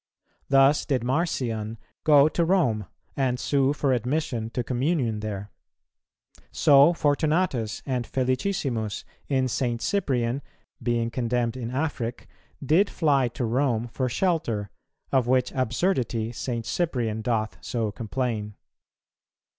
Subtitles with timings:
[0.49, 5.51] Thus did Marcion go to Rome, and sue for admission to communion there.
[6.51, 9.79] So Fortunatus and Felicissimus in St.
[9.79, 10.41] Cyprian,
[10.81, 12.27] being condemned in Afric,
[12.65, 14.71] did fly to Rome for shelter;
[15.11, 16.65] of which absurdity St.
[16.65, 18.55] Cyprian doth so complain.